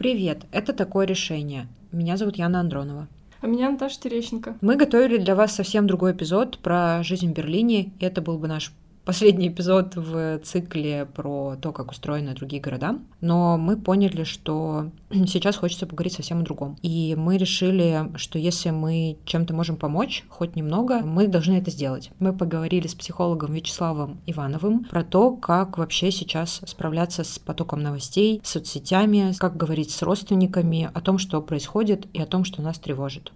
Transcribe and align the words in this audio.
Привет, 0.00 0.46
это 0.50 0.72
«Такое 0.72 1.04
решение». 1.04 1.68
Меня 1.92 2.16
зовут 2.16 2.36
Яна 2.36 2.60
Андронова. 2.60 3.06
А 3.42 3.46
меня 3.46 3.70
Наташа 3.70 4.00
Терещенко. 4.00 4.56
Мы 4.62 4.76
готовили 4.76 5.18
для 5.18 5.34
вас 5.34 5.54
совсем 5.54 5.86
другой 5.86 6.12
эпизод 6.12 6.58
про 6.60 7.02
жизнь 7.02 7.30
в 7.30 7.34
Берлине. 7.34 7.92
Это 8.00 8.22
был 8.22 8.38
бы 8.38 8.48
наш 8.48 8.72
последний 9.04 9.48
эпизод 9.48 9.96
в 9.96 10.38
цикле 10.40 11.06
про 11.06 11.56
то, 11.60 11.72
как 11.72 11.90
устроены 11.90 12.34
другие 12.34 12.62
города, 12.62 12.98
но 13.20 13.56
мы 13.58 13.76
поняли, 13.76 14.24
что 14.24 14.90
сейчас 15.10 15.56
хочется 15.56 15.86
поговорить 15.86 16.14
совсем 16.14 16.40
о 16.40 16.42
другом. 16.42 16.76
И 16.82 17.14
мы 17.16 17.36
решили, 17.36 18.10
что 18.16 18.38
если 18.38 18.70
мы 18.70 19.18
чем-то 19.24 19.54
можем 19.54 19.76
помочь, 19.76 20.24
хоть 20.28 20.56
немного, 20.56 21.00
мы 21.00 21.28
должны 21.28 21.54
это 21.54 21.70
сделать. 21.70 22.10
Мы 22.18 22.32
поговорили 22.32 22.86
с 22.86 22.94
психологом 22.94 23.52
Вячеславом 23.52 24.20
Ивановым 24.26 24.84
про 24.84 25.04
то, 25.04 25.36
как 25.36 25.78
вообще 25.78 26.10
сейчас 26.10 26.60
справляться 26.66 27.24
с 27.24 27.38
потоком 27.38 27.82
новостей, 27.82 28.40
соцсетями, 28.44 29.32
как 29.38 29.56
говорить 29.56 29.90
с 29.90 30.02
родственниками 30.02 30.90
о 30.92 31.00
том, 31.00 31.18
что 31.18 31.42
происходит 31.42 32.06
и 32.12 32.20
о 32.20 32.26
том, 32.26 32.44
что 32.44 32.62
нас 32.62 32.78
тревожит. 32.78 33.32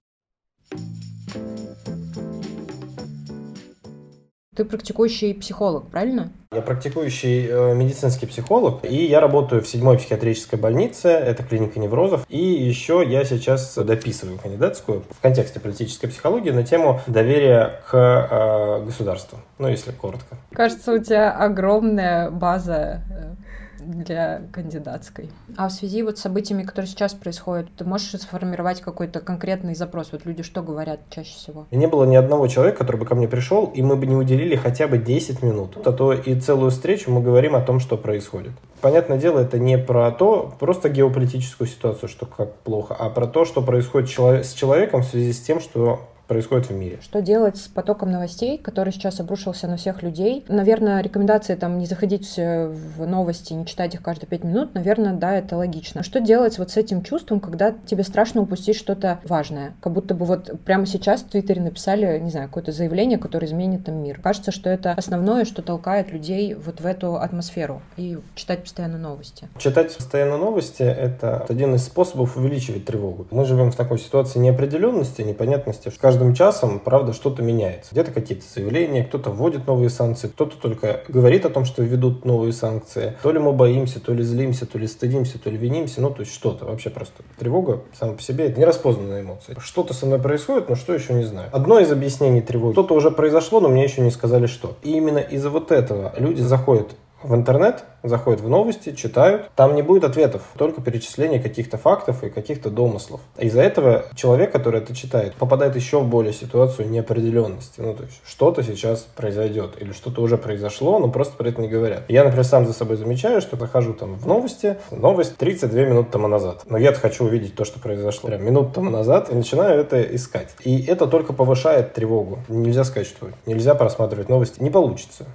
Ты 4.55 4.65
практикующий 4.65 5.35
психолог, 5.35 5.89
правильно? 5.89 6.31
Я 6.53 6.63
практикующий 6.63 7.49
э, 7.49 7.75
медицинский 7.75 8.27
психолог, 8.27 8.85
и 8.85 9.05
я 9.05 9.21
работаю 9.21 9.61
в 9.61 9.67
седьмой 9.67 9.99
психиатрической 9.99 10.57
больнице, 10.57 11.09
это 11.09 11.43
клиника 11.43 11.81
неврозов. 11.81 12.25
И 12.29 12.39
еще 12.39 13.03
я 13.05 13.25
сейчас 13.25 13.75
дописываю 13.75 14.39
кандидатскую 14.39 15.03
в 15.11 15.21
контексте 15.21 15.59
политической 15.59 16.07
психологии 16.07 16.51
на 16.51 16.63
тему 16.63 17.01
доверия 17.09 17.81
к 17.91 17.95
э, 17.95 18.85
государству, 18.85 19.39
ну 19.59 19.67
если 19.67 19.91
коротко. 19.91 20.37
Кажется, 20.53 20.93
у 20.93 20.99
тебя 20.99 21.33
огромная 21.33 22.31
база 22.31 23.03
э, 23.11 23.35
для 23.85 24.43
кандидатской. 24.53 25.31
А 25.57 25.69
в 25.69 25.73
связи 25.73 26.03
вот 26.03 26.19
с 26.19 26.23
событиями, 26.23 26.63
которые 26.63 26.89
сейчас 26.89 27.15
происходят, 27.15 27.69
ты 27.77 27.85
можешь 27.85 28.11
сформировать 28.21 28.81
какой-то 28.81 29.21
конкретный 29.21 29.75
запрос? 29.75 30.13
Вот 30.13 30.25
люди 30.25 30.43
что 30.43 30.63
говорят 30.63 31.01
чаще 31.11 31.35
всего? 31.35 31.67
Не 31.71 31.87
было 31.87 32.05
ни 32.05 32.17
одного 32.17 32.49
человека, 32.49 32.79
который 32.79 32.97
бы 32.97 33.07
ко 33.07 33.15
мне 33.15 33.29
пришел, 33.29 33.67
и 33.75 33.83
мы 33.83 33.97
бы 33.97 34.07
не 34.07 34.17
уделили 34.17 34.57
хотя 34.57 34.89
бы 34.89 34.99
10 34.99 35.43
минут. 35.43 35.77
А 35.85 35.93
то 35.93 36.13
и 36.13 36.39
целую 36.39 36.71
встречу 36.71 37.11
мы 37.11 37.23
говорим 37.23 37.55
о 37.57 37.61
том, 37.61 37.81
что 37.81 37.97
происходит. 37.97 38.53
Понятное 38.81 39.19
дело, 39.19 39.41
это 39.41 39.59
не 39.59 39.79
про 39.79 40.11
то, 40.11 40.53
просто 40.61 40.89
геополитическую 40.89 41.67
ситуацию, 41.67 42.09
что 42.09 42.27
как 42.27 42.55
плохо, 42.57 42.95
а 42.99 43.09
про 43.09 43.27
то, 43.27 43.45
что 43.45 43.63
происходит 43.63 44.11
с 44.11 44.53
человеком 44.53 45.03
в 45.03 45.07
связи 45.07 45.33
с 45.33 45.41
тем, 45.41 45.61
что 45.61 46.01
происходит 46.27 46.69
в 46.69 46.73
мире. 46.73 46.99
Что 47.03 47.21
делать 47.21 47.57
с 47.57 47.69
потоком 47.69 48.11
новостей, 48.11 48.59
который 48.59 48.93
сейчас 48.93 49.21
обрушился 49.21 49.67
на 49.67 49.77
всех 49.77 50.03
людей? 50.03 50.45
Наверное, 50.49 51.03
рекомендации 51.03 51.55
там 51.55 51.79
не 51.79 51.87
заходить 51.87 52.35
в 52.37 53.07
новости, 53.07 53.53
не 53.53 53.67
читать 53.67 53.95
их 53.95 54.03
каждые 54.03 54.29
пять 54.29 54.45
минут, 54.45 54.75
наверное, 54.75 55.13
да, 55.13 55.37
это 55.37 55.57
логично. 55.57 56.03
Что 56.03 56.21
делать 56.21 56.59
вот 56.59 56.71
с 56.71 56.77
этим 56.77 57.03
чувством, 57.03 57.41
когда 57.41 57.73
тебе 57.87 58.05
страшно 58.05 58.43
упустить 58.43 58.77
что-то 58.77 59.21
важное? 59.25 59.75
Как 59.81 59.93
будто 59.93 60.15
бы 60.15 60.25
вот 60.25 60.51
прямо 60.65 60.87
сейчас 60.87 61.21
в 61.21 61.29
Твиттере 61.29 61.61
написали, 61.61 62.19
не 62.19 62.31
знаю, 62.31 62.49
какое-то 62.49 62.73
заявление, 62.73 63.19
которое 63.19 63.47
изменит 63.47 63.85
там 63.85 63.97
мир. 63.97 64.21
Кажется, 64.23 64.51
что 64.51 64.71
это 64.71 64.93
основное, 64.93 65.45
что 65.45 65.63
толкает 65.63 66.11
людей 66.13 66.55
вот 66.55 66.81
в 66.81 66.87
эту 66.87 67.17
атмосферу 67.17 67.83
и 67.97 68.19
читать 68.35 68.63
постоянно 68.63 68.99
новости. 68.99 69.49
Читать 69.59 69.95
постоянно 69.95 70.39
новости— 70.39 70.83
это 70.85 71.45
один 71.49 71.75
из 71.75 71.85
способов 71.85 72.37
увеличивать 72.37 72.85
тревогу. 72.85 73.27
Мы 73.31 73.45
живем 73.45 73.71
в 73.71 73.77
такой 73.77 73.99
ситуации 73.99 74.39
неопределенности, 74.39 75.23
непонятности, 75.23 75.91
что 75.91 76.14
каждым 76.15 76.33
часом, 76.33 76.79
правда, 76.79 77.13
что-то 77.13 77.43
меняется. 77.43 77.91
Где-то 77.91 78.13
какие-то 78.13 78.45
заявления, 78.55 79.03
кто-то 79.03 79.31
вводит 79.31 79.67
новые 79.67 79.91
санкции, 79.91 80.29
кто-то 80.29 80.57
только 80.57 81.03
говорит 81.09 81.45
о 81.45 81.51
том, 81.51 81.65
что 81.65 81.83
ведут 81.83 82.25
новые 82.25 82.53
санкции. 82.53 83.17
То 83.21 83.33
ли 83.33 83.41
мы 83.41 83.53
боимся, 83.53 83.99
то 83.99 84.15
ли 84.15 84.23
злимся, 84.23 84.65
то 84.65 84.79
ли 84.79 84.87
стыдимся, 84.87 85.41
то 85.41 85.51
ли 85.51 85.57
винимся. 85.57 86.01
Ну, 86.01 86.11
то 86.11 86.21
есть 86.21 86.33
что-то. 86.33 86.67
Вообще 86.67 86.91
просто 86.91 87.25
тревога 87.37 87.83
сама 87.99 88.13
по 88.13 88.23
себе 88.23 88.47
это 88.47 88.61
нераспознанная 88.61 89.23
эмоция. 89.23 89.57
Что-то 89.59 89.93
со 89.93 90.07
мной 90.07 90.21
происходит, 90.21 90.69
но 90.69 90.77
что 90.77 90.95
еще 90.95 91.15
не 91.15 91.25
знаю. 91.25 91.49
Одно 91.53 91.81
из 91.81 91.91
объяснений 91.91 92.43
тревоги. 92.43 92.75
Что-то 92.75 92.95
уже 92.95 93.11
произошло, 93.11 93.59
но 93.59 93.69
мне 93.69 93.83
еще 93.83 94.01
не 94.01 94.13
сказали 94.13 94.47
что. 94.47 94.77
И 94.83 94.93
именно 94.93 95.19
из-за 95.19 95.51
вот 95.51 95.73
этого 95.73 96.13
люди 96.17 96.43
заходят 96.43 96.95
в 97.25 97.35
интернет, 97.35 97.85
заходят 98.03 98.41
в 98.41 98.49
новости, 98.49 98.95
читают. 98.95 99.51
Там 99.57 99.75
не 99.75 99.83
будет 99.83 100.05
ответов, 100.05 100.43
только 100.57 100.81
перечисление 100.81 101.41
каких-то 101.41 101.79
фактов 101.79 102.23
и 102.23 102.29
каких-то 102.29 102.71
домыслов. 102.71 103.21
Из-за 103.39 103.63
этого 103.63 104.05
человек, 104.15 104.53
который 104.53 104.81
это 104.81 104.95
читает, 104.95 105.35
попадает 105.35 105.75
еще 105.75 106.01
в 106.01 106.07
более 106.07 106.33
ситуацию 106.33 106.89
неопределенности. 106.91 107.81
Ну, 107.81 107.95
то 107.95 108.05
есть 108.05 108.21
что-то 108.27 108.63
сейчас 108.63 109.07
произойдет 109.17 109.81
или 109.81 109.93
что-то 109.93 110.23
уже 110.23 110.37
произошло, 110.37 110.99
но 110.99 111.09
просто 111.09 111.37
про 111.37 111.49
это 111.49 111.61
не 111.61 111.69
говорят. 111.69 112.05
Я, 112.09 112.25
например, 112.25 112.45
сам 112.45 112.67
за 112.67 112.73
собой 112.73 112.97
замечаю, 112.97 113.41
что 113.41 113.57
захожу 113.57 113.95
там 113.95 114.15
в 114.15 114.27
новости, 114.27 114.77
новость 114.91 115.37
32 115.39 115.81
минуты 115.81 116.13
тому 116.13 116.29
назад. 116.29 116.63
Но 116.69 116.77
я 116.77 116.93
хочу 116.93 117.25
увидеть 117.25 117.55
то, 117.55 117.65
что 117.65 117.81
произошло 117.81 118.29
прям 118.29 118.45
минут 118.45 118.75
тому 118.75 118.91
назад, 118.91 119.31
и 119.31 119.35
начинаю 119.35 119.81
это 119.81 120.03
искать. 120.03 120.55
И 120.63 120.85
это 120.85 121.07
только 121.07 121.33
повышает 121.33 121.95
тревогу. 121.95 122.39
Нельзя 122.49 122.85
сказать, 122.85 123.09
что 123.09 123.31
нельзя 123.47 123.75
просматривать 123.75 124.29
новости. 124.29 124.63
Не 124.63 124.71
получится. 124.71 125.27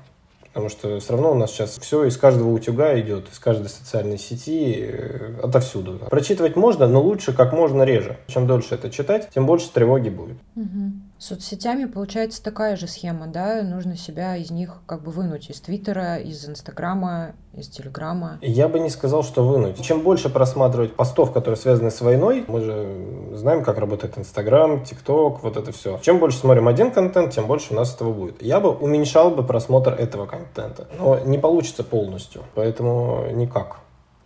Потому 0.59 0.69
что 0.71 0.99
все 0.99 1.13
равно 1.13 1.31
у 1.31 1.35
нас 1.35 1.51
сейчас 1.51 1.77
все 1.79 2.03
из 2.03 2.17
каждого 2.17 2.49
утюга 2.49 2.99
идет, 2.99 3.31
из 3.31 3.39
каждой 3.39 3.69
социальной 3.69 4.17
сети, 4.17 4.75
э, 4.77 5.39
отовсюду. 5.41 6.01
Прочитывать 6.09 6.57
можно, 6.57 6.85
но 6.85 7.01
лучше 7.01 7.31
как 7.31 7.53
можно 7.53 7.83
реже. 7.83 8.17
Чем 8.27 8.45
дольше 8.45 8.75
это 8.75 8.89
читать, 8.89 9.29
тем 9.33 9.45
больше 9.45 9.71
тревоги 9.71 10.09
будет. 10.09 10.35
Угу. 10.57 10.91
С 11.19 11.27
соцсетями 11.27 11.83
получается 11.83 12.41
такая 12.41 12.77
же 12.77 12.87
схема, 12.87 13.27
да? 13.27 13.61
Нужно 13.61 13.97
себя 13.97 14.37
из 14.37 14.51
них 14.51 14.79
как 14.85 15.03
бы 15.03 15.11
вынуть 15.11 15.49
из 15.49 15.59
Твиттера, 15.59 16.15
из 16.15 16.47
Инстаграма, 16.47 17.33
из 17.53 17.67
Телеграма. 17.67 18.39
Я 18.41 18.69
бы 18.69 18.79
не 18.79 18.89
сказал, 18.89 19.21
что 19.21 19.45
вынуть. 19.45 19.81
Чем 19.81 19.99
больше 19.99 20.29
просматривать 20.29 20.95
постов, 20.95 21.33
которые 21.33 21.57
связаны 21.57 21.91
с 21.91 21.99
войной, 21.99 22.45
мы 22.47 22.61
же 22.61 23.33
знаем, 23.33 23.65
как 23.65 23.79
работает 23.79 24.17
Инстаграм, 24.17 24.81
ТикТок, 24.85 25.43
вот 25.43 25.57
это 25.57 25.73
все. 25.73 25.99
Чем 26.01 26.19
больше 26.19 26.37
смотрим 26.37 26.69
один 26.69 26.89
контент, 26.89 27.33
тем 27.33 27.47
больше 27.47 27.73
у 27.73 27.75
нас 27.75 27.93
этого 27.93 28.13
будет. 28.13 28.41
Я 28.41 28.61
бы 28.61 28.71
уменьшал 28.71 29.31
бы 29.31 29.43
просмотр 29.43 29.93
этого 29.93 30.25
контента. 30.25 30.87
Но 30.97 31.19
не 31.19 31.37
получится 31.37 31.83
полностью, 31.83 32.43
поэтому 32.55 33.29
никак. 33.33 33.81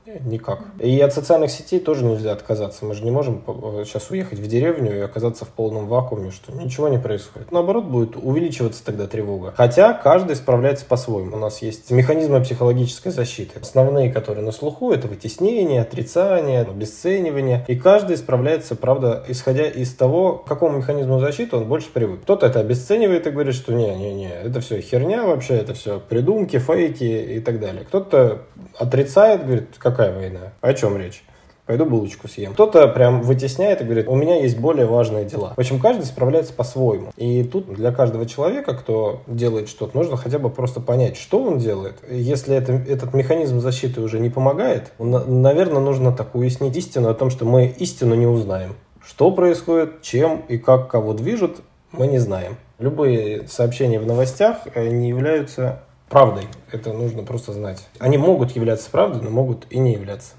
Никак. 0.06 0.60
И 0.80 1.00
от 1.00 1.14
социальных 1.14 1.50
сетей 1.50 1.80
тоже 1.80 2.04
нельзя 2.04 2.34
отказаться. 2.34 2.84
Мы 2.86 2.94
же 2.94 3.06
не 3.06 3.12
можем 3.12 3.42
сейчас 3.86 4.10
уехать 4.10 4.38
в 4.40 4.48
деревню 4.48 4.98
и 4.98 5.00
оказаться 5.00 5.46
в 5.46 5.50
полном 5.50 5.88
вакууме, 5.88 6.32
что 6.32 6.52
ничего 6.52 6.90
не 6.90 6.98
происходит. 6.98 7.52
Наоборот, 7.52 7.86
будет 7.86 8.18
увеличиваться 8.18 8.84
тогда 8.84 9.08
тревога. 9.08 9.54
Хотя 9.56 9.94
каждый 9.94 10.36
справляется 10.36 10.86
по-своему. 10.86 11.38
У 11.38 11.40
нас 11.40 11.62
есть 11.62 11.90
механизмы 11.90 12.42
психологической 12.42 13.14
защиты. 13.14 13.60
Основные, 13.62 14.12
которые 14.12 14.44
на 14.44 14.52
слуху, 14.52 14.92
это 14.92 15.08
вытеснение, 15.08 15.82
отрицание, 15.82 16.62
обесценивание. 16.62 17.64
И 17.70 17.78
каждый 17.78 18.18
справляется, 18.18 18.76
правда, 18.76 19.24
исходя 19.30 19.66
из 19.68 19.94
того, 19.94 20.34
к 20.34 20.48
какому 20.48 20.80
механизму 20.80 21.20
защиты 21.20 21.56
он 21.56 21.66
больше 21.66 21.90
привык. 21.92 22.24
Кто-то 22.24 22.48
это 22.48 22.60
обесценивает 22.60 23.26
и 23.26 23.32
говорит, 23.32 23.56
что 23.56 23.74
не-не-не, 23.74 24.34
это 24.44 24.60
все 24.60 24.82
херня 24.82 25.24
вообще, 25.24 25.56
это 25.56 25.74
все 25.74 26.00
придумки, 26.00 26.60
фейки 26.60 27.04
и 27.04 27.40
так 27.40 27.62
далее. 27.62 27.86
Кто-то 27.86 28.42
отрицает, 28.78 29.46
говорит, 29.46 29.70
какая 29.78 29.93
какая 29.94 30.14
война? 30.14 30.54
О 30.62 30.74
чем 30.74 30.98
речь? 30.98 31.24
Пойду 31.66 31.86
булочку 31.86 32.28
съем. 32.28 32.54
Кто-то 32.54 32.90
прям 32.90 33.22
вытесняет 33.22 33.80
и 33.80 33.86
говорит, 33.86 34.10
у 34.10 34.16
меня 34.16 34.42
есть 34.42 34.58
более 34.58 34.86
важные 34.86 35.24
дела. 35.24 35.54
В 35.56 35.60
общем, 35.60 35.80
каждый 35.80 36.04
справляется 36.04 36.52
по-своему. 36.52 37.12
И 37.16 37.44
тут 37.44 37.74
для 37.74 37.94
каждого 37.94 38.26
человека, 38.26 38.74
кто 38.74 39.22
делает 39.28 39.70
что-то, 39.70 39.96
нужно 39.96 40.18
хотя 40.18 40.40
бы 40.40 40.50
просто 40.50 40.82
понять, 40.82 41.16
что 41.16 41.42
он 41.42 41.60
делает. 41.60 41.96
Если 42.10 42.54
это, 42.54 42.74
этот 42.74 43.14
механизм 43.14 43.62
защиты 43.62 44.02
уже 44.02 44.20
не 44.20 44.30
помогает, 44.30 44.92
наверное, 45.00 45.80
нужно 45.80 46.12
так 46.12 46.36
уяснить 46.36 46.76
истину 46.76 47.08
о 47.08 47.14
том, 47.14 47.30
что 47.30 47.46
мы 47.46 47.68
истину 47.68 48.16
не 48.16 48.28
узнаем. 48.28 48.76
Что 49.06 49.32
происходит, 49.32 50.02
чем 50.02 50.44
и 50.50 50.58
как 50.58 50.90
кого 50.90 51.14
движут, 51.14 51.62
мы 51.94 52.08
не 52.08 52.18
знаем. 52.18 52.58
Любые 52.78 53.48
сообщения 53.48 54.00
в 54.00 54.08
новостях 54.08 54.58
э, 54.74 54.90
не 54.90 55.08
являются 55.08 55.84
правдой. 56.10 56.48
Это 56.72 56.94
нужно 56.94 57.24
просто 57.24 57.54
знать. 57.54 57.88
Они 58.00 58.18
могут 58.18 58.52
являться 58.52 58.90
правдой, 58.90 59.22
но 59.22 59.30
могут 59.30 59.66
и 59.72 59.80
не 59.80 59.94
являться. 59.94 60.34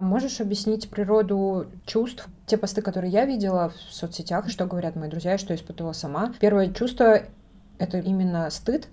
Можешь 0.00 0.40
объяснить 0.40 0.90
природу 0.90 1.66
чувств? 1.86 2.26
Те 2.46 2.56
посты, 2.56 2.82
которые 2.82 3.12
я 3.12 3.24
видела 3.24 3.70
в 3.70 3.94
соцсетях, 3.94 4.50
что 4.50 4.66
говорят 4.66 4.96
мои 4.96 5.08
друзья, 5.08 5.38
что 5.38 5.54
испытывала 5.54 5.92
сама. 5.92 6.34
Первое 6.40 6.72
чувство— 6.72 7.22
это 7.78 7.98
именно 7.98 8.50
стыд, 8.50 8.88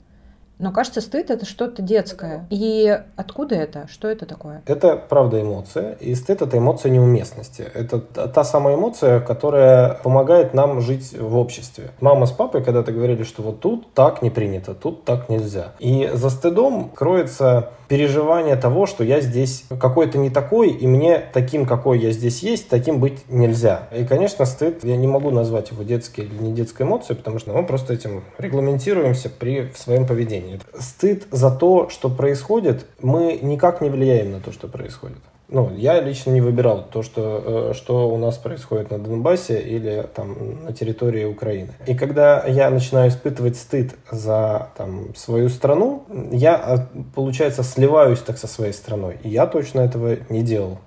но 0.61 0.71
кажется, 0.71 1.01
стыд— 1.01 1.29
это 1.31 1.45
что-то 1.45 1.81
детское. 1.81 2.45
И 2.51 2.99
откуда 3.15 3.55
это? 3.55 3.87
Что 3.91 4.07
это 4.07 4.25
такое? 4.25 4.61
Это, 4.67 4.95
правда, 4.95 5.41
эмоция. 5.41 5.93
И 5.93 6.13
стыд— 6.13 6.41
это 6.43 6.57
эмоция 6.57 6.91
неуместности. 6.91 7.63
Это 7.73 7.99
та 7.99 8.43
самая 8.43 8.75
эмоция, 8.75 9.19
которая 9.21 9.95
помогает 10.03 10.53
нам 10.53 10.79
жить 10.79 11.17
в 11.17 11.35
обществе. 11.35 11.89
Мама 11.99 12.27
с 12.27 12.31
папой 12.31 12.63
когда-то 12.63 12.91
говорили, 12.91 13.23
что 13.23 13.41
вот 13.41 13.59
тут 13.59 13.93
так 13.93 14.21
не 14.21 14.29
принято, 14.29 14.75
тут 14.75 15.03
так 15.03 15.29
нельзя. 15.29 15.73
И 15.79 16.09
за 16.13 16.29
стыдом 16.29 16.89
кроется 16.89 17.69
переживание 17.91 18.55
того, 18.55 18.85
что 18.85 19.03
я 19.03 19.19
здесь 19.19 19.65
какой-то 19.77 20.17
не 20.17 20.29
такой, 20.29 20.69
и 20.69 20.87
мне 20.87 21.21
таким, 21.33 21.65
какой 21.65 21.99
я 21.99 22.11
здесь 22.11 22.41
есть, 22.41 22.69
таким 22.69 23.01
быть 23.01 23.29
нельзя. 23.29 23.89
И, 23.91 24.05
конечно, 24.05 24.45
стыд, 24.45 24.85
я 24.85 24.95
не 24.95 25.07
могу 25.07 25.29
назвать 25.29 25.71
его 25.71 25.83
детской 25.83 26.21
или 26.21 26.41
не 26.41 26.53
детской 26.53 26.83
эмоцией, 26.83 27.17
потому 27.17 27.39
что 27.39 27.51
мы 27.51 27.65
просто 27.65 27.93
этим 27.93 28.23
регламентируемся 28.37 29.29
при 29.29 29.73
своем 29.75 30.07
поведении. 30.07 30.50
Стыд 30.79 31.27
за 31.31 31.51
то, 31.51 31.89
что 31.89 32.09
происходит, 32.09 32.85
мы 33.01 33.39
никак 33.41 33.81
не 33.81 33.89
влияем 33.89 34.31
на 34.31 34.39
то, 34.39 34.51
что 34.51 34.67
происходит. 34.67 35.17
ну, 35.51 35.69
я 35.75 35.99
лично 35.99 36.31
не 36.31 36.39
выбирал 36.39 36.87
то, 36.89 37.03
что, 37.03 37.71
э, 37.71 37.73
что 37.73 38.09
у 38.09 38.17
нас 38.17 38.37
происходит 38.37 38.89
на 38.89 38.99
Донбассе 38.99 39.59
или 39.59 40.07
там 40.15 40.63
на 40.63 40.73
территории 40.73 41.25
Украины. 41.25 41.73
И 41.87 41.93
когда 41.93 42.45
я 42.47 42.69
начинаю 42.69 43.09
испытывать 43.09 43.57
стыд 43.57 43.95
за 44.09 44.69
там, 44.77 45.13
свою 45.13 45.49
страну, 45.49 46.05
я, 46.31 46.55
а, 46.55 46.87
получается, 47.13 47.63
сливаюсь 47.63 48.19
так 48.19 48.37
со 48.37 48.47
своей 48.47 48.71
страной. 48.71 49.17
И 49.23 49.29
я 49.29 49.45
точно 49.45 49.81
этого 49.81 50.17
не 50.29 50.41
делал. 50.41 50.79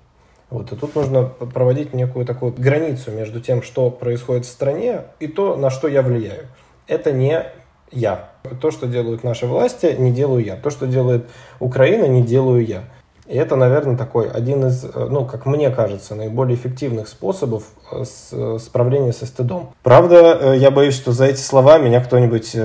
Вот, 0.49 0.71
и 0.71 0.75
тут 0.75 0.95
нужно 0.95 1.23
проводить 1.23 1.93
некую 1.93 2.25
такую 2.25 2.53
границу 2.53 3.11
между 3.11 3.41
тем, 3.41 3.61
что 3.61 3.89
происходит 3.91 4.45
в 4.45 4.49
стране, 4.49 5.01
и 5.19 5.27
то, 5.27 5.57
на 5.57 5.69
что 5.69 5.87
я 5.87 6.01
влияю. 6.01 6.47
Это 6.87 7.11
не 7.11 7.45
я. 7.95 8.29
То, 8.61 8.71
что 8.71 8.87
делают 8.87 9.23
наши 9.23 9.47
власти, 9.47 9.95
не 9.97 10.11
делаю 10.11 10.43
я. 10.43 10.55
То, 10.55 10.69
что 10.69 10.85
делает 10.85 11.27
Украина, 11.59 12.05
не 12.05 12.21
делаю 12.21 12.65
я. 12.65 12.83
И 13.27 13.35
это, 13.35 13.55
наверное, 13.55 13.97
такой 13.97 14.29
один 14.29 14.67
из, 14.67 14.83
э, 14.83 15.07
ну, 15.09 15.25
как 15.25 15.47
мне 15.47 15.71
кажется, 15.71 16.13
наиболее 16.13 16.55
эффективных 16.55 17.07
способов 17.07 17.63
э, 17.91 18.03
э, 18.31 18.57
справления 18.59 19.13
со 19.13 19.25
стыдом. 19.25 19.73
Правда, 19.81 20.53
я 20.53 20.69
боюсь, 20.69 20.95
что 20.95 21.11
за 21.11 21.25
эти 21.25 21.39
слова 21.39 21.79
меня 21.79 22.01
кто-нибудь 22.01 22.55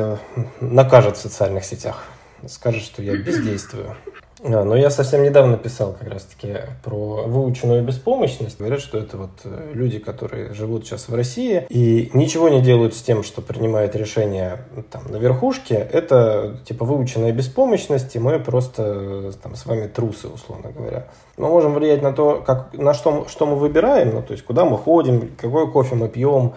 накажет 0.60 1.16
в 1.16 1.20
социальных 1.20 1.64
сетях. 1.64 2.04
Скажет, 2.46 2.82
что 2.82 3.02
я 3.02 3.16
бездействую. 3.16 3.96
А, 4.42 4.64
но 4.64 4.76
я 4.76 4.90
совсем 4.90 5.22
недавно 5.22 5.56
писал 5.56 5.92
как 5.92 6.08
раз-таки 6.08 6.56
про 6.82 7.24
выученную 7.26 7.82
беспомощность. 7.82 8.58
Говорят, 8.58 8.80
что 8.80 8.98
это 8.98 9.16
вот 9.16 9.30
э, 9.44 9.70
люди, 9.74 9.98
которые 9.98 10.54
живут 10.54 10.86
сейчас 10.86 11.08
в 11.08 11.14
России 11.14 11.66
и 11.68 12.10
ничего 12.14 12.48
не 12.48 12.62
делают 12.62 12.94
с 12.94 13.02
тем, 13.02 13.22
что 13.22 13.42
принимает 13.42 13.94
решения 13.96 14.64
там 14.90 15.02
на 15.10 15.16
верхушке. 15.16 15.74
Это 15.74 16.56
типа 16.64 16.84
выученная 16.84 17.32
беспомощность, 17.32 18.16
и 18.16 18.18
мы 18.18 18.38
просто 18.38 18.82
э, 18.86 19.32
там 19.42 19.56
с 19.56 19.66
вами 19.66 19.86
трусы, 19.88 20.28
условно 20.28 20.70
говоря. 20.70 21.06
Мы 21.36 21.48
можем 21.48 21.74
влиять 21.74 22.02
на 22.02 22.12
то, 22.12 22.42
как, 22.46 22.72
на 22.72 22.94
что, 22.94 23.26
что 23.28 23.46
мы 23.46 23.56
выбираем, 23.56 24.14
ну, 24.14 24.22
то 24.22 24.32
есть 24.32 24.44
куда 24.44 24.64
мы 24.64 24.78
ходим, 24.78 25.34
какой 25.36 25.70
кофе 25.70 25.94
мы 25.94 26.08
пьем, 26.08 26.54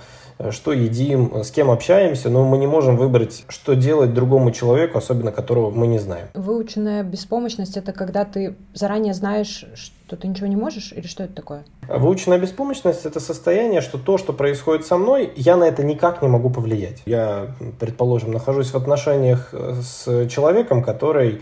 что 0.52 0.72
едим, 0.72 1.44
с 1.44 1.52
кем 1.52 1.72
общаемся, 1.72 2.30
но 2.30 2.44
мы 2.44 2.58
не 2.58 2.68
можем 2.68 2.98
выбрать, 2.98 3.46
что 3.50 3.76
делать 3.76 4.14
другому 4.14 4.52
человеку, 4.52 4.98
особенно 4.98 5.32
которого 5.32 5.72
мы 5.72 5.88
не 5.88 6.00
знаем. 6.00 6.28
Выученная 6.34 7.04
беспомощность— 7.04 7.78
это 7.78 7.92
когда 7.92 8.26
ты 8.26 8.56
заранее 8.74 9.14
знаешь, 9.14 9.66
что 9.76 10.16
ты 10.16 10.28
ничего 10.28 10.48
не 10.48 10.56
можешь, 10.56 10.92
или 10.92 11.08
что 11.08 11.24
это 11.24 11.34
такое? 11.34 11.64
Выученная 11.88 12.38
беспомощность— 12.38 13.06
это 13.06 13.20
состояние, 13.20 13.82
что 13.82 13.98
то, 13.98 14.18
что 14.18 14.34
происходит 14.34 14.86
со 14.86 14.98
мной, 14.98 15.32
я 15.36 15.58
на 15.58 15.66
это 15.66 15.84
никак 15.84 16.22
не 16.22 16.28
могу 16.28 16.50
повлиять. 16.50 17.02
Я, 17.06 17.48
предположим, 17.80 18.32
нахожусь 18.32 18.72
в 18.72 18.76
отношениях 18.76 19.50
э, 19.54 19.76
с 19.82 20.28
человеком, 20.30 20.84
который 20.84 21.42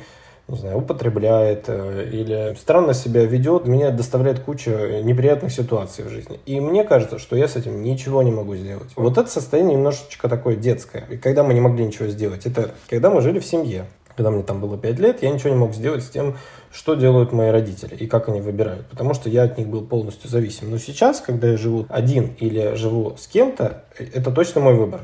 не 0.52 0.58
знаю, 0.58 0.78
употребляет 0.78 1.66
э, 1.68 2.10
или 2.12 2.56
странно 2.60 2.94
себя 2.94 3.26
ведет, 3.26 3.66
меня 3.66 3.92
доставляет 3.92 4.40
куча 4.40 5.02
неприятных 5.04 5.52
ситуаций 5.52 6.06
в 6.06 6.10
жизни. 6.10 6.40
И 6.46 6.60
мне 6.60 6.84
кажется, 6.84 7.20
что 7.20 7.36
я 7.36 7.48
с 7.48 7.56
этим 7.56 7.82
ничего 7.82 8.22
не 8.24 8.32
могу 8.32 8.56
сделать. 8.56 8.90
Вот 8.96 9.18
это 9.18 9.30
состояние 9.30 9.76
немножечко 9.76 10.30
такое 10.30 10.56
детское. 10.56 11.06
И 11.10 11.18
когда 11.18 11.44
мы 11.44 11.54
не 11.54 11.62
могли 11.62 11.86
ничего 11.86 12.08
сделать, 12.08 12.46
это 12.46 12.72
когда 12.90 13.10
мы 13.10 13.22
жили 13.22 13.40
в 13.40 13.46
семье. 13.46 13.86
Когда 14.16 14.30
мне 14.30 14.44
там 14.44 14.60
было 14.60 14.78
5 14.78 15.00
лет, 15.00 15.24
я 15.24 15.30
ничего 15.30 15.50
не 15.52 15.56
мог 15.56 15.74
сделать 15.74 16.04
с 16.04 16.10
тем, 16.10 16.36
что 16.72 16.96
делают 16.96 17.32
мои 17.32 17.50
родители 17.50 17.96
и 17.96 18.08
как 18.08 18.30
они 18.30 18.42
выбирают, 18.42 18.88
потому 18.88 19.14
что 19.14 19.30
я 19.30 19.44
от 19.44 19.58
них 19.58 19.68
был 19.68 19.82
полностью 19.82 20.30
зависим. 20.30 20.70
Но 20.70 20.78
сейчас, 20.78 21.22
когда 21.22 21.48
я 21.50 21.58
живу 21.58 21.86
один 21.90 22.36
или 22.40 22.76
живу 22.76 23.16
с 23.18 23.28
кем-то, 23.28 23.84
э, 23.98 24.06
это 24.14 24.32
точно 24.32 24.62
мой 24.62 24.76
выбор. 24.76 25.02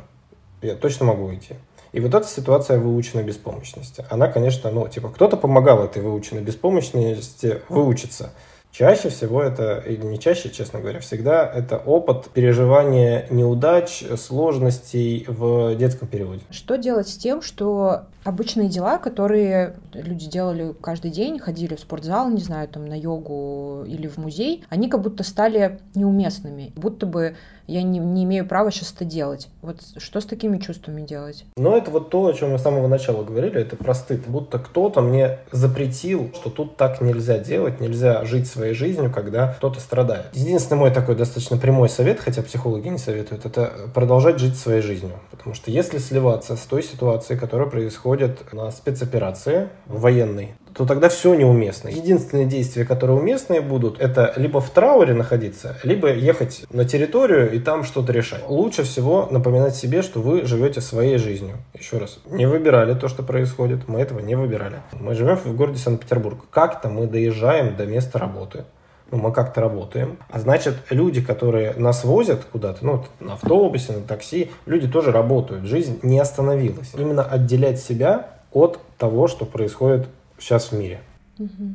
Я 0.61 0.75
точно 0.75 1.05
могу 1.05 1.25
уйти. 1.25 1.55
И 1.91 1.99
вот 1.99 2.13
эта 2.13 2.27
ситуация 2.27 2.79
выученной 2.79 3.23
беспомощности. 3.23 4.05
Она, 4.09 4.27
конечно, 4.27 4.69
ну, 4.71 4.87
типа, 4.87 5.09
кто-то 5.09 5.37
помогал 5.37 5.83
этой 5.83 6.01
выученной 6.01 6.41
беспомощности 6.41 7.61
выучиться. 7.69 8.33
Чаще 8.77 9.09
всего 9.09 9.41
это, 9.41 9.79
или 9.87 10.05
не 10.05 10.19
чаще, 10.19 10.51
честно 10.51 10.79
говоря, 10.79 10.99
всегда 10.99 11.51
это 11.51 11.77
опыт 11.77 12.29
переживания 12.29 13.25
неудач, 13.31 14.03
сложностей 14.17 15.25
в 15.27 15.75
детском 15.75 16.07
периоде. 16.07 16.41
Что 16.51 16.75
делать 16.75 17.07
с 17.07 17.17
тем, 17.17 17.41
что 17.41 18.03
обычные 18.23 18.69
дела, 18.69 18.99
которые 18.99 19.77
люди 19.93 20.29
делали 20.29 20.75
каждый 20.79 21.09
день, 21.09 21.39
ходили 21.39 21.73
в 21.73 21.79
спортзал, 21.79 22.29
не 22.29 22.41
знаю, 22.41 22.67
там 22.67 22.85
на 22.85 22.93
йогу 22.93 23.83
или 23.87 24.05
в 24.05 24.17
музей, 24.17 24.63
они 24.69 24.89
как 24.89 25.01
будто 25.01 25.23
стали 25.23 25.79
неуместными, 25.95 26.71
будто 26.75 27.07
бы 27.07 27.35
я 27.67 27.83
не, 27.83 27.99
не 27.99 28.23
имею 28.23 28.47
права 28.47 28.71
сейчас 28.71 28.93
это 28.93 29.05
делать. 29.05 29.49
Вот 29.61 29.81
что 29.97 30.21
с 30.21 30.25
такими 30.25 30.57
чувствами 30.57 31.01
делать? 31.01 31.45
Ну, 31.57 31.75
это 31.75 31.91
вот 31.91 32.09
то, 32.09 32.25
о 32.27 32.33
чем 32.33 32.51
мы 32.51 32.59
с 32.59 32.61
самого 32.61 32.87
начала 32.87 33.23
говорили, 33.23 33.59
это 33.59 33.75
про 33.75 33.93
стыд. 33.93 34.25
Будто 34.25 34.57
кто-то 34.57 35.01
мне 35.01 35.39
запретил, 35.51 36.31
что 36.33 36.49
тут 36.49 36.77
так 36.77 37.01
нельзя 37.01 37.39
делать, 37.39 37.81
нельзя 37.81 38.23
жить 38.23 38.47
своей 38.47 38.66
жизнью, 38.73 39.11
когда 39.13 39.53
кто-то 39.53 39.79
страдает. 39.79 40.27
Единственный 40.33 40.77
мой 40.77 40.91
такой 40.91 41.15
достаточно 41.15 41.57
прямой 41.57 41.89
совет, 41.89 42.19
хотя 42.19 42.41
психологи 42.41 42.87
не 42.87 42.97
советуют, 42.97 43.45
это 43.45 43.71
продолжать 43.93 44.39
жить 44.39 44.57
своей 44.57 44.81
жизнью. 44.81 45.13
Потому 45.31 45.55
что 45.55 45.71
если 45.71 45.97
сливаться 45.97 46.55
с 46.55 46.61
той 46.61 46.83
ситуацией, 46.83 47.39
которая 47.39 47.69
происходит 47.69 48.53
на 48.53 48.71
спецоперации 48.71 49.69
военной, 49.85 50.55
то 50.73 50.85
тогда 50.85 51.09
все 51.09 51.33
неуместно. 51.33 51.89
Единственные 51.89 52.45
действия, 52.45 52.85
которые 52.85 53.17
уместные 53.17 53.61
будут, 53.61 53.99
это 53.99 54.33
либо 54.37 54.61
в 54.61 54.69
трауре 54.69 55.13
находиться, 55.13 55.77
либо 55.83 56.11
ехать 56.13 56.65
на 56.71 56.85
территорию 56.85 57.51
и 57.51 57.59
там 57.59 57.83
что-то 57.83 58.11
решать. 58.13 58.43
Лучше 58.47 58.83
всего 58.83 59.27
напоминать 59.31 59.75
себе, 59.75 60.01
что 60.01 60.21
вы 60.21 60.45
живете 60.45 60.81
своей 60.81 61.17
жизнью. 61.17 61.57
Еще 61.77 61.97
раз, 61.97 62.19
не 62.25 62.45
выбирали 62.45 62.93
то, 62.93 63.07
что 63.07 63.23
происходит, 63.23 63.87
мы 63.87 63.99
этого 63.99 64.19
не 64.19 64.35
выбирали. 64.35 64.77
Мы 64.93 65.13
живем 65.15 65.37
в 65.37 65.55
городе 65.55 65.79
Санкт-Петербург. 65.79 66.45
Как-то 66.51 66.89
мы 66.89 67.07
доезжаем 67.07 67.75
до 67.75 67.85
места 67.85 68.19
работы 68.19 68.65
ну, 69.11 69.17
мы 69.17 69.31
как-то 69.31 69.61
работаем. 69.61 70.17
А 70.29 70.39
значит, 70.39 70.75
люди, 70.89 71.21
которые 71.21 71.73
нас 71.73 72.03
возят 72.03 72.43
куда-то, 72.51 72.85
ну, 72.85 73.05
на 73.19 73.33
автобусе, 73.33 73.93
на 73.93 74.01
такси, 74.01 74.51
люди 74.65 74.87
тоже 74.87 75.11
работают. 75.11 75.65
Жизнь 75.65 75.99
не 76.03 76.19
остановилась. 76.19 76.91
Именно 76.97 77.23
отделять 77.23 77.79
себя 77.79 78.27
от 78.51 78.79
того, 78.97 79.27
что 79.27 79.45
происходит 79.45 80.07
сейчас 80.39 80.71
в 80.71 80.73
мире. 80.73 81.01
Угу. 81.39 81.73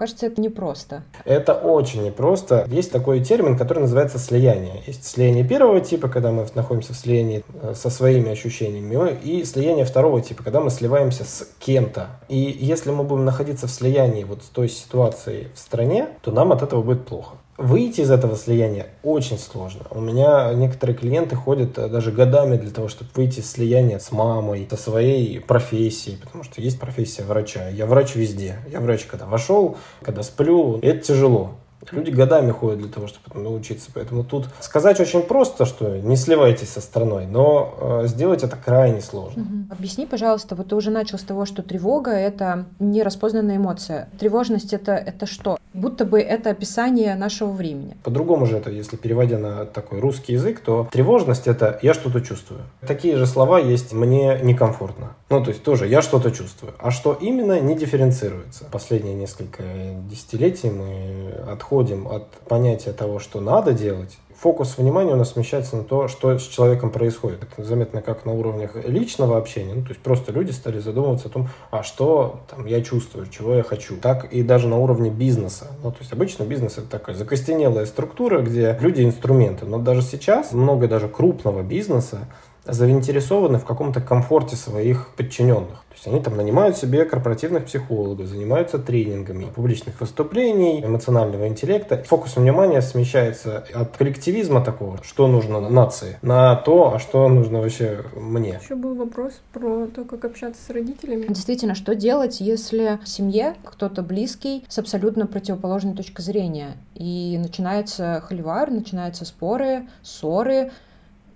Кажется, 0.00 0.24
это 0.24 0.40
непросто. 0.40 1.02
Это 1.26 1.52
очень 1.52 2.02
непросто. 2.02 2.64
Есть 2.70 2.90
такой 2.90 3.22
термин, 3.22 3.58
который 3.58 3.80
называется 3.80 4.18
слияние. 4.18 4.82
Есть 4.86 5.04
слияние 5.04 5.44
первого 5.44 5.82
типа, 5.82 6.08
когда 6.08 6.32
мы 6.32 6.46
находимся 6.54 6.94
в 6.94 6.96
слиянии 6.96 7.44
э, 7.60 7.74
со 7.76 7.90
своими 7.90 8.30
ощущениями, 8.30 9.18
и 9.22 9.44
слияние 9.44 9.84
второго 9.84 10.22
типа, 10.22 10.42
когда 10.42 10.60
мы 10.62 10.70
сливаемся 10.70 11.24
с 11.24 11.46
кем-то. 11.58 12.06
И 12.28 12.38
если 12.38 12.90
мы 12.90 13.04
будем 13.04 13.26
находиться 13.26 13.66
в 13.66 13.70
слиянии 13.70 14.24
вот 14.24 14.42
с 14.42 14.46
той 14.46 14.70
ситуацией 14.70 15.48
в 15.54 15.58
стране, 15.58 16.08
то 16.22 16.32
нам 16.32 16.50
от 16.52 16.62
этого 16.62 16.82
будет 16.82 17.04
плохо. 17.04 17.36
Выйти 17.60 18.00
из 18.00 18.10
этого 18.10 18.36
слияния 18.36 18.86
очень 19.02 19.38
сложно. 19.38 19.82
У 19.90 20.00
меня 20.00 20.50
некоторые 20.54 20.96
клиенты 20.96 21.36
ходят 21.36 21.76
э, 21.76 21.88
даже 21.88 22.10
годами 22.10 22.56
для 22.56 22.70
того, 22.70 22.88
чтобы 22.88 23.10
выйти 23.14 23.40
из 23.40 23.50
слияния 23.50 23.98
с 23.98 24.12
мамой, 24.12 24.66
со 24.70 24.78
своей 24.78 25.40
профессией, 25.40 26.16
потому 26.16 26.42
что 26.42 26.62
есть 26.62 26.80
профессия 26.80 27.22
врача. 27.22 27.68
Я 27.68 27.84
врач 27.84 28.14
везде. 28.14 28.56
Я 28.72 28.80
врач, 28.80 29.04
когда 29.04 29.26
вошел, 29.26 29.76
когда 30.00 30.22
сплю. 30.22 30.78
Это 30.80 31.00
тяжело. 31.00 31.59
Люди 31.92 32.10
годами 32.10 32.50
ходят 32.52 32.78
для 32.78 32.88
того, 32.88 33.06
чтобы 33.06 33.40
научиться. 33.40 33.90
Поэтому 33.92 34.22
тут 34.22 34.46
сказать 34.60 35.00
очень 35.00 35.22
просто, 35.22 35.64
что 35.64 35.96
не 35.96 36.16
сливайтесь 36.16 36.70
со 36.70 36.80
страной, 36.80 37.26
но 37.26 37.74
э, 38.02 38.06
сделать 38.06 38.42
это 38.44 38.56
крайне 38.56 39.00
сложно. 39.00 39.42
Угу. 39.42 39.74
Объясни, 39.74 40.06
пожалуйста, 40.06 40.54
вот 40.54 40.68
ты 40.68 40.76
уже 40.76 40.90
начал 40.90 41.18
с 41.18 41.22
того, 41.22 41.46
что 41.46 41.62
тревога— 41.62 42.10
это 42.12 42.66
нераспознанная 42.78 43.56
эмоция. 43.56 44.08
Тревожность— 44.18 44.72
это, 44.74 44.92
это 44.92 45.26
что? 45.26 45.58
Будто 45.72 46.04
бы 46.04 46.20
это 46.20 46.50
описание 46.50 47.14
нашего 47.14 47.50
времени. 47.50 47.96
По-другому 48.02 48.46
же 48.46 48.56
это, 48.56 48.70
если 48.70 48.96
переводя 48.96 49.38
на 49.38 49.64
такой 49.66 50.00
русский 50.00 50.34
язык, 50.34 50.60
то 50.60 50.88
тревожность— 50.92 51.46
это 51.46 51.78
«я 51.82 51.94
что-то 51.94 52.20
чувствую». 52.20 52.62
Такие 52.86 53.16
же 53.16 53.26
слова 53.26 53.58
есть 53.58 53.92
«мне 53.92 54.38
некомфортно». 54.42 55.14
Ну, 55.30 55.42
то 55.42 55.50
есть 55.50 55.62
тоже 55.62 55.86
«я 55.86 56.02
что-то 56.02 56.30
чувствую». 56.30 56.74
А 56.78 56.90
что 56.90 57.16
именно, 57.18 57.60
не 57.60 57.76
дифференцируется. 57.76 58.64
Последние 58.70 59.14
несколько 59.14 59.62
десятилетий 60.08 60.70
мы 60.70 61.32
отходим 61.50 61.69
отходим 61.70 62.08
от 62.08 62.26
понятия 62.48 62.92
того, 62.92 63.20
что 63.20 63.40
надо 63.40 63.72
делать, 63.72 64.18
фокус 64.34 64.76
внимания 64.76 65.12
у 65.12 65.16
нас 65.16 65.30
смещается 65.30 65.76
на 65.76 65.84
то, 65.84 66.08
что 66.08 66.36
с 66.36 66.42
человеком 66.42 66.90
происходит. 66.90 67.44
Это 67.44 67.62
заметно 67.62 68.02
как 68.02 68.24
на 68.24 68.32
уровнях 68.32 68.74
личного 68.88 69.38
общения, 69.38 69.74
ну, 69.74 69.82
то 69.82 69.90
есть 69.90 70.00
просто 70.00 70.32
люди 70.32 70.50
стали 70.50 70.80
задумываться 70.80 71.28
о 71.28 71.30
том, 71.30 71.48
а 71.70 71.84
что 71.84 72.40
там, 72.50 72.66
я 72.66 72.82
чувствую, 72.82 73.28
чего 73.28 73.54
я 73.54 73.62
хочу. 73.62 73.96
Так 73.98 74.32
и 74.32 74.42
даже 74.42 74.66
на 74.66 74.78
уровне 74.78 75.10
бизнеса. 75.10 75.68
Ну, 75.84 75.92
то 75.92 75.98
есть 76.00 76.12
обычно 76.12 76.42
бизнес 76.42 76.78
это 76.78 76.88
такая 76.88 77.14
закостенелая 77.14 77.86
структура, 77.86 78.42
где 78.42 78.76
люди 78.80 79.04
инструменты. 79.04 79.64
Но 79.64 79.78
даже 79.78 80.02
сейчас 80.02 80.52
много 80.52 80.88
даже 80.88 81.08
крупного 81.08 81.62
бизнеса 81.62 82.26
заинтересованы 82.64 83.58
в 83.58 83.64
каком-то 83.64 84.00
комфорте 84.00 84.56
своих 84.56 85.08
подчиненных. 85.16 85.84
То 85.90 85.94
есть 85.94 86.06
они 86.06 86.20
там 86.20 86.36
нанимают 86.36 86.76
себе 86.76 87.04
корпоративных 87.04 87.64
психологов, 87.66 88.26
занимаются 88.26 88.78
тренингами, 88.78 89.46
публичных 89.46 90.00
выступлений, 90.00 90.84
эмоционального 90.84 91.48
интеллекта. 91.48 92.02
Фокус 92.04 92.36
внимания 92.36 92.80
смещается 92.80 93.64
от 93.74 93.96
коллективизма 93.96 94.64
такого, 94.64 95.02
что 95.02 95.26
нужно 95.26 95.60
нации, 95.60 96.18
на 96.22 96.54
то, 96.56 96.94
а 96.94 96.98
что 96.98 97.28
нужно 97.28 97.60
вообще 97.60 98.04
мне. 98.14 98.60
Еще 98.62 98.76
был 98.76 98.94
вопрос 98.94 99.40
про 99.52 99.86
то, 99.88 100.04
как 100.04 100.24
общаться 100.24 100.62
с 100.64 100.70
родителями. 100.70 101.26
Действительно, 101.28 101.74
что 101.74 101.94
делать, 101.94 102.40
если 102.40 102.98
в 103.02 103.08
семье 103.08 103.56
кто-то 103.64 104.02
близкий 104.02 104.64
с 104.68 104.78
абсолютно 104.78 105.26
противоположной 105.26 105.94
точкой 105.94 106.22
зрения, 106.22 106.76
и 106.94 107.36
начинается 107.38 108.22
холивар, 108.26 108.70
начинаются 108.70 109.24
споры, 109.24 109.88
ссоры, 110.02 110.70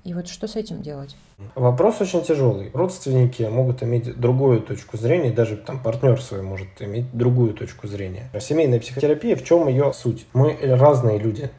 и 0.05 0.13
вот 0.13 0.29
что 0.29 0.47
с 0.47 0.55
этим 0.55 0.83
делать? 0.83 1.17
Вопрос 1.55 2.01
очень 2.01 2.23
тяжелый. 2.23 2.71
Родственники 2.75 3.43
могут 3.43 3.83
иметь 3.83 4.19
другую 4.21 4.61
точку 4.61 4.99
зрения, 4.99 5.31
даже 5.31 5.57
там 5.57 5.83
партнер 5.83 6.21
свой 6.21 6.43
может 6.43 6.69
иметь 6.81 7.07
другую 7.13 7.55
точку 7.55 7.87
зрения. 7.87 8.31
Семейная 8.39 8.81
психотерапия, 8.81 9.35
в 9.35 9.43
чем 9.43 9.67
ее 9.67 9.93
суть? 9.95 10.27
Мы 10.35 10.57
разные 10.63 11.19
люди. 11.19 11.51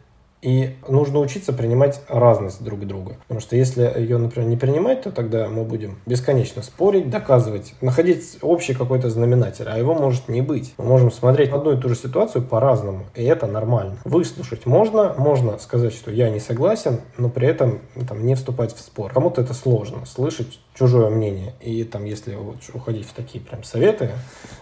И 0.46 0.76
нужно 0.88 1.20
учиться 1.20 1.54
принимать 1.54 2.02
разность 2.08 2.64
друг 2.64 2.86
друга. 2.86 3.18
Потому 3.22 3.40
что 3.40 3.56
если 3.56 3.92
ее, 3.98 4.20
например, 4.20 4.48
не 4.48 4.58
принимать, 4.58 5.02
то 5.02 5.12
тогда 5.12 5.48
мы 5.48 5.64
будем 5.64 5.98
бесконечно 6.06 6.62
спорить, 6.62 7.10
доказывать, 7.10 7.74
находить 7.82 8.38
общий 8.44 8.76
какой-то 8.76 9.10
знаменатель, 9.10 9.66
а 9.68 9.76
его 9.76 9.96
может 9.96 10.30
не 10.30 10.42
быть. 10.42 10.76
Мы 10.78 10.86
можем 10.86 11.12
смотреть 11.12 11.50
одну 11.50 11.74
и 11.74 11.82
ту 11.82 11.90
же 11.90 11.96
ситуацию 11.96 12.44
по-разному, 12.44 13.06
и 13.16 13.24
это 13.24 13.48
нормально. 13.48 13.98
Выслушать 14.06 14.68
можно, 14.68 15.16
можно 15.18 15.58
сказать, 15.58 15.94
что 15.96 16.12
я 16.12 16.30
не 16.30 16.40
согласен, 16.40 17.00
но 17.18 17.30
при 17.30 17.48
этом 17.48 17.80
там, 18.08 18.24
не 18.24 18.36
вступать 18.36 18.76
в 18.76 18.80
спор. 18.80 19.12
Кому-то 19.14 19.42
это 19.42 19.56
сложно, 19.56 20.06
слышать 20.06 20.60
чужое 20.78 21.10
мнение. 21.10 21.54
И 21.62 21.84
там, 21.84 22.06
если 22.06 22.36
вот 22.36 22.58
уходить 22.74 23.08
в 23.08 23.14
такие 23.14 23.44
прям 23.44 23.64
советы 23.64 24.12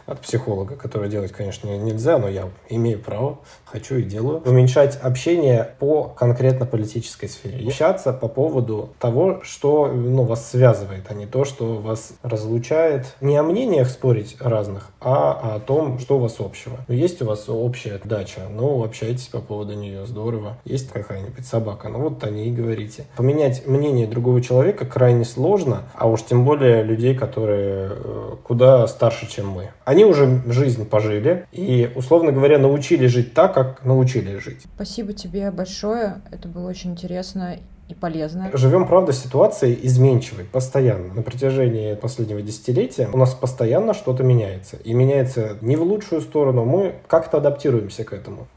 от 0.05 0.19
психолога, 0.21 0.75
которые 0.75 1.09
делать, 1.09 1.31
конечно, 1.31 1.67
нельзя, 1.69 2.17
но 2.17 2.27
я 2.27 2.49
имею 2.69 2.99
право, 2.99 3.39
хочу 3.65 3.95
и 3.95 4.03
делаю, 4.03 4.41
уменьшать 4.45 4.97
общение 4.97 5.75
по 5.79 6.03
конкретно 6.03 6.65
политической 6.65 7.27
сфере. 7.27 7.67
Общаться 7.67 8.13
по 8.13 8.27
поводу 8.27 8.93
того, 8.99 9.41
что 9.43 9.87
ну, 9.87 10.23
вас 10.23 10.49
связывает, 10.49 11.05
а 11.09 11.13
не 11.13 11.25
то, 11.25 11.45
что 11.45 11.77
вас 11.77 12.13
разлучает. 12.21 13.15
Не 13.21 13.37
о 13.37 13.43
мнениях 13.43 13.89
спорить 13.89 14.37
разных, 14.39 14.91
а 15.01 15.55
о 15.55 15.59
том, 15.59 15.99
что 15.99 16.17
у 16.17 16.19
вас 16.19 16.39
общего. 16.39 16.77
Ну, 16.87 16.93
есть 16.93 17.21
у 17.21 17.25
вас 17.25 17.49
общая 17.49 17.99
дача, 18.03 18.41
ну, 18.49 18.83
общайтесь 18.83 19.27
по 19.27 19.39
поводу 19.39 19.73
нее, 19.73 20.05
здорово. 20.05 20.57
Есть 20.65 20.91
какая-нибудь 20.91 21.45
собака, 21.45 21.89
ну, 21.89 21.99
вот 21.99 22.23
о 22.23 22.29
ней 22.29 22.51
говорите. 22.51 23.05
Поменять 23.15 23.65
мнение 23.65 24.05
другого 24.05 24.41
человека 24.41 24.85
крайне 24.85 25.25
сложно, 25.25 25.83
а 26.03 26.07
уж 26.07 26.23
тем 26.23 26.43
более 26.43 26.83
людей, 26.83 27.15
которые 27.15 27.91
э, 27.93 28.35
куда 28.43 28.87
старше, 28.87 29.25
чем 29.25 29.47
мы. 29.47 29.69
Они 29.85 30.03
уже 30.03 30.41
жизнь 30.47 30.85
пожили 30.85 31.45
и, 31.53 31.89
условно 31.95 32.33
говоря, 32.33 32.59
научили 32.59 33.07
жить 33.07 33.33
так, 33.33 33.53
как 33.53 33.85
научили 33.85 34.37
жить. 34.37 34.63
Спасибо 34.75 35.13
тебе 35.13 35.49
большое, 35.49 36.15
это 36.29 36.49
было 36.49 36.67
очень 36.67 36.91
интересно 36.91 37.57
и 37.87 37.93
полезно. 37.93 38.51
Живем, 38.53 38.85
правда, 38.85 39.13
ситуацией 39.13 39.79
изменчивой 39.83 40.43
постоянно. 40.43 41.13
На 41.13 41.21
протяжении 41.21 41.95
последнего 41.95 42.41
десятилетия 42.41 43.07
у 43.13 43.17
нас 43.17 43.33
постоянно 43.33 43.93
что-то 43.93 44.23
меняется. 44.23 44.75
И 44.83 44.93
меняется 44.93 45.57
не 45.61 45.77
в 45.77 45.83
лучшую 45.83 46.19
сторону, 46.19 46.65
мы 46.65 46.95
как-то 47.07 47.37
адаптируемся 47.37 48.03
к 48.03 48.11
этому. 48.11 48.47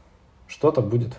Что-то 0.47 0.81
будет. 0.81 1.13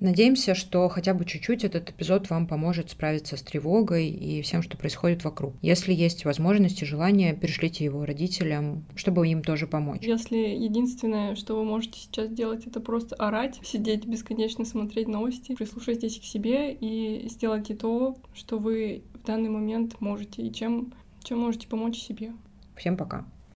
Надеемся, 0.00 0.54
что 0.54 0.88
хотя 0.88 1.12
бы 1.12 1.24
чуть-чуть 1.24 1.64
этот 1.64 1.90
эпизод 1.90 2.30
вам 2.30 2.46
поможет 2.46 2.90
справиться 2.90 3.36
с 3.36 3.42
тревогой 3.42 4.08
и 4.08 4.42
всем, 4.42 4.62
что 4.62 4.76
происходит 4.76 5.24
вокруг. 5.24 5.54
Если 5.60 5.92
есть 5.92 6.24
возможность 6.24 6.82
и 6.82 6.86
желание, 6.86 7.34
перешлите 7.34 7.84
его 7.84 8.04
родителям, 8.04 8.84
чтобы 8.94 9.26
им 9.26 9.42
тоже 9.42 9.66
помочь. 9.66 10.02
Если 10.02 10.36
единственное, 10.36 11.34
что 11.34 11.56
вы 11.56 11.64
можете 11.64 11.98
сейчас 11.98 12.30
делать, 12.30 12.66
это 12.66 12.80
просто 12.80 13.16
орать, 13.16 13.58
сидеть 13.64 14.06
бесконечно, 14.06 14.64
смотреть 14.64 15.08
новости, 15.08 15.56
прислушайтесь 15.56 16.20
к 16.20 16.24
себе 16.24 16.72
и 16.72 17.28
сделайте 17.28 17.74
то, 17.74 18.16
что 18.34 18.58
вы 18.58 19.02
в 19.14 19.26
данный 19.26 19.50
момент 19.50 20.00
можете 20.00 20.42
и 20.42 20.52
чем, 20.52 20.92
чем 21.24 21.40
можете 21.40 21.66
помочь 21.66 21.98
себе. 21.98 22.32
Всем 22.76 22.96
пока. 22.96 23.26